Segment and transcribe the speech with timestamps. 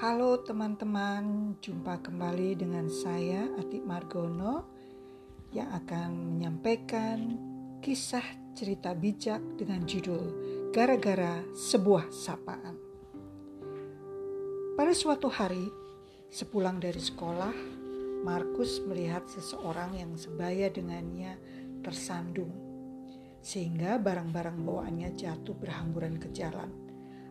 [0.00, 4.64] Halo teman-teman, jumpa kembali dengan saya Atik Margono
[5.52, 7.36] yang akan menyampaikan
[7.84, 8.24] kisah
[8.56, 10.24] cerita bijak dengan judul
[10.72, 12.80] Gara-gara Sebuah Sapaan.
[14.72, 15.68] Pada suatu hari,
[16.32, 17.52] sepulang dari sekolah,
[18.24, 21.36] Markus melihat seseorang yang sebaya dengannya
[21.84, 22.56] tersandung,
[23.44, 26.88] sehingga barang-barang bawaannya jatuh berhamburan ke jalan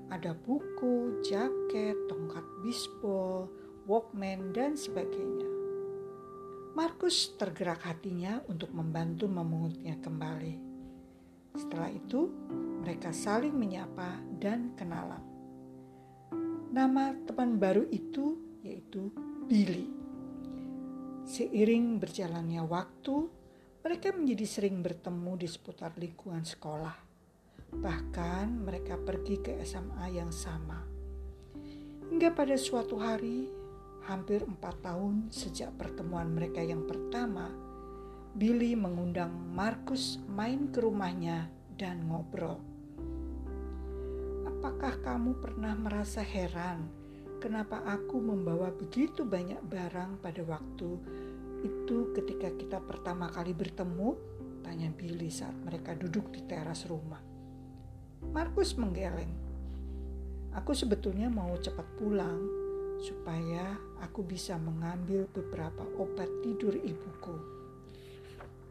[0.09, 3.49] ada buku, jaket, tongkat bisbol,
[3.85, 5.45] walkman, dan sebagainya.
[6.73, 10.55] Markus tergerak hatinya untuk membantu memungutnya kembali.
[11.57, 12.29] Setelah itu,
[12.81, 15.21] mereka saling menyapa dan kenalan.
[16.69, 19.09] Nama teman baru itu yaitu
[19.49, 19.89] Billy.
[21.25, 23.15] Seiring berjalannya waktu,
[23.81, 27.08] mereka menjadi sering bertemu di seputar lingkungan sekolah
[27.73, 30.81] Bahkan mereka pergi ke SMA yang sama.
[32.09, 33.45] Hingga pada suatu hari,
[34.09, 37.53] hampir empat tahun sejak pertemuan mereka yang pertama,
[38.33, 42.57] Billy mengundang Markus main ke rumahnya dan ngobrol.
[44.49, 46.89] Apakah kamu pernah merasa heran
[47.39, 50.89] kenapa aku membawa begitu banyak barang pada waktu
[51.63, 54.15] itu ketika kita pertama kali bertemu?
[54.59, 57.28] Tanya Billy saat mereka duduk di teras rumah.
[58.27, 59.31] Markus menggeleng.
[60.51, 62.43] Aku sebetulnya mau cepat pulang
[62.99, 67.35] supaya aku bisa mengambil beberapa obat tidur ibuku.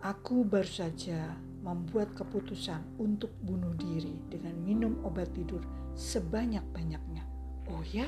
[0.04, 1.32] Aku baru saja
[1.64, 5.64] membuat keputusan untuk bunuh diri dengan minum obat tidur
[5.96, 7.24] sebanyak-banyaknya.
[7.72, 8.06] Oh ya?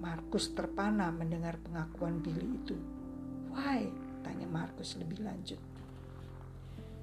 [0.00, 2.74] Markus terpana mendengar pengakuan Billy itu.
[3.52, 3.86] Why?
[4.24, 5.60] Tanya Markus lebih lanjut.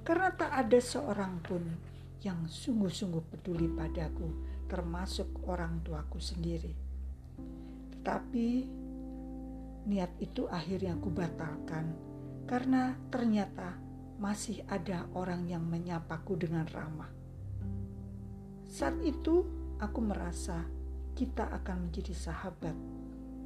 [0.04, 1.62] Karena tak ada seorang pun
[2.24, 4.28] yang sungguh-sungguh peduli padaku,
[4.70, 6.72] termasuk orang tuaku sendiri.
[7.92, 8.48] Tetapi
[9.86, 11.94] niat itu akhirnya aku batalkan
[12.46, 13.78] karena ternyata
[14.16, 17.10] masih ada orang yang menyapaku dengan ramah.
[18.66, 19.44] Saat itu
[19.78, 20.64] aku merasa
[21.16, 22.76] kita akan menjadi sahabat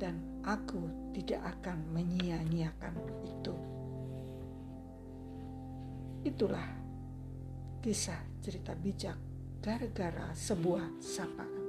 [0.00, 2.94] dan aku tidak akan menyia-nyiakan
[3.28, 3.54] itu.
[6.24, 6.79] Itulah
[7.80, 9.16] kisah cerita bijak
[9.64, 11.64] gara-gara sebuah sapaan.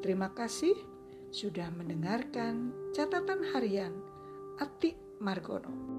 [0.00, 0.72] Terima kasih
[1.28, 3.92] sudah mendengarkan catatan harian
[4.56, 5.97] Ati Margono.